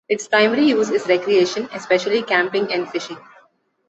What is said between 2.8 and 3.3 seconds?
fishing.